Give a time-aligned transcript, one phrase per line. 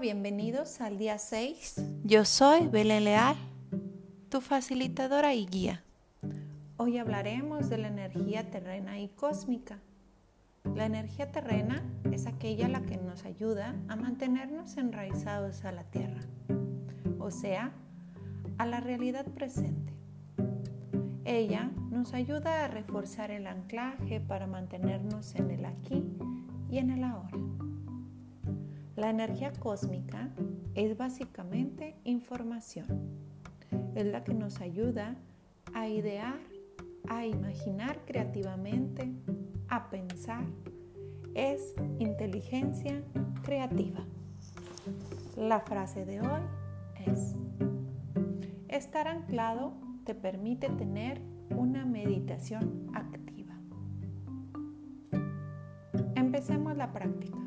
[0.00, 1.74] bienvenidos al día 6.
[2.04, 3.36] Yo soy Belén Leal,
[4.30, 5.84] tu facilitadora y guía.
[6.78, 9.78] Hoy hablaremos de la energía terrena y cósmica.
[10.74, 16.22] La energía terrena es aquella la que nos ayuda a mantenernos enraizados a la tierra,
[17.18, 17.72] o sea,
[18.56, 19.92] a la realidad presente.
[21.26, 26.02] Ella nos ayuda a reforzar el anclaje para mantenernos en el aquí
[26.70, 27.39] y en el ahora.
[29.00, 30.28] La energía cósmica
[30.74, 32.86] es básicamente información.
[33.94, 35.16] Es la que nos ayuda
[35.72, 36.38] a idear,
[37.08, 39.10] a imaginar creativamente,
[39.70, 40.44] a pensar.
[41.32, 43.02] Es inteligencia
[43.42, 44.04] creativa.
[45.34, 46.42] La frase de hoy
[47.06, 47.36] es,
[48.68, 49.72] estar anclado
[50.04, 51.22] te permite tener
[51.56, 53.54] una meditación activa.
[56.16, 57.39] Empecemos la práctica.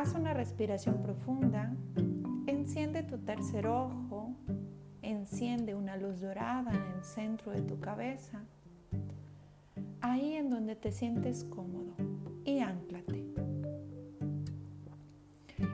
[0.00, 1.74] Haz una respiración profunda,
[2.46, 4.32] enciende tu tercer ojo,
[5.02, 8.44] enciende una luz dorada en el centro de tu cabeza,
[10.00, 11.96] ahí en donde te sientes cómodo
[12.44, 13.24] y anclate.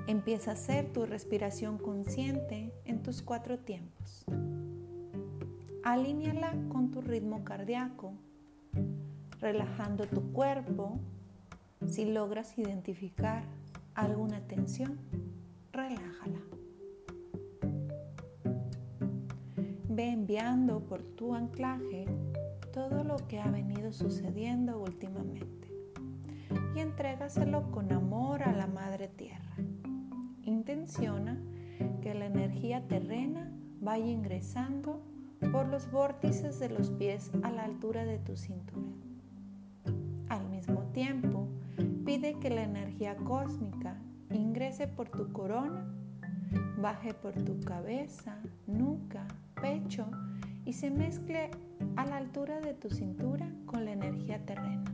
[0.06, 4.24] Empieza a hacer tu respiración consciente en tus cuatro tiempos.
[5.82, 8.14] Alíñala con tu ritmo cardíaco,
[9.38, 10.98] relajando tu cuerpo
[11.86, 13.44] si logras identificar
[13.94, 14.98] alguna tensión,
[15.72, 16.40] relájala.
[19.88, 22.06] Ve enviando por tu anclaje
[22.72, 25.68] todo lo que ha venido sucediendo últimamente
[26.74, 29.56] y entrégaselo con amor a la Madre Tierra.
[30.42, 31.40] Intenciona
[32.02, 35.00] que la energía terrena vaya ingresando
[35.52, 38.88] por los vórtices de los pies a la altura de tu cintura.
[40.28, 41.48] Al mismo tiempo,
[42.04, 42.83] Pide que la energía
[43.24, 43.96] cósmica
[44.30, 45.84] ingrese por tu corona,
[46.80, 49.26] baje por tu cabeza, nuca,
[49.60, 50.06] pecho
[50.64, 51.50] y se mezcle
[51.96, 54.84] a la altura de tu cintura con la energía terrena.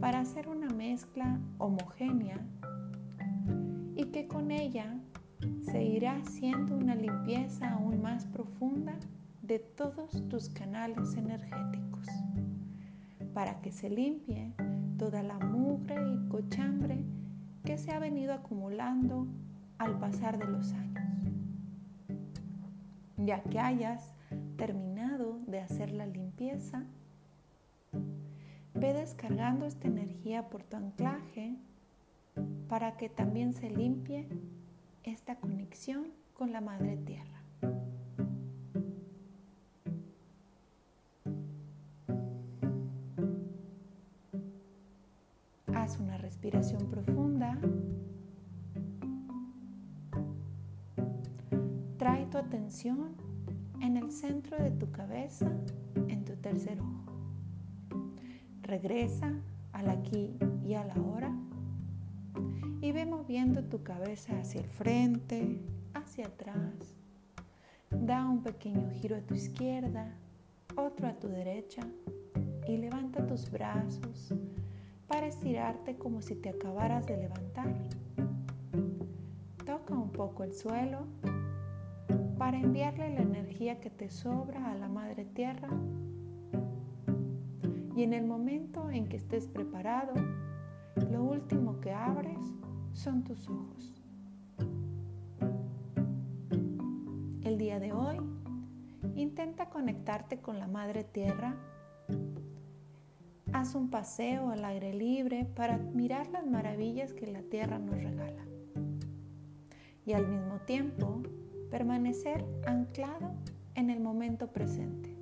[0.00, 2.38] Para hacer una mezcla homogénea
[3.94, 4.98] y que con ella
[5.62, 8.98] se irá haciendo una limpieza aún más profunda
[9.42, 12.06] de todos tus canales energéticos
[13.32, 14.52] para que se limpie
[14.98, 17.04] toda la mugre y cochambre
[17.64, 19.26] que se ha venido acumulando
[19.78, 20.96] al pasar de los años.
[23.16, 24.14] Ya que hayas
[24.56, 26.84] terminado de hacer la limpieza,
[28.74, 31.56] ve descargando esta energía por tu anclaje
[32.68, 34.28] para que también se limpie
[35.02, 37.35] esta conexión con la Madre Tierra.
[45.86, 47.56] Haz una respiración profunda.
[51.96, 53.14] Trae tu atención
[53.80, 55.48] en el centro de tu cabeza,
[56.08, 57.12] en tu tercer ojo.
[58.62, 59.32] Regresa
[59.72, 61.32] al aquí y a la hora
[62.80, 65.60] y ve moviendo tu cabeza hacia el frente,
[65.94, 66.96] hacia atrás.
[67.92, 70.16] Da un pequeño giro a tu izquierda,
[70.74, 71.86] otro a tu derecha
[72.66, 74.34] y levanta tus brazos
[75.08, 77.74] para estirarte como si te acabaras de levantar.
[79.64, 81.06] Toca un poco el suelo
[82.38, 85.68] para enviarle la energía que te sobra a la Madre Tierra.
[87.96, 90.12] Y en el momento en que estés preparado,
[91.10, 92.38] lo último que abres
[92.92, 93.94] son tus ojos.
[97.42, 98.18] El día de hoy,
[99.14, 101.54] intenta conectarte con la Madre Tierra
[103.52, 108.44] Haz un paseo al aire libre para admirar las maravillas que la tierra nos regala.
[110.04, 111.22] Y al mismo tiempo,
[111.70, 113.34] permanecer anclado
[113.74, 115.16] en el momento presente.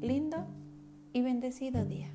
[0.00, 0.46] Lindo
[1.12, 2.08] y bendecido día.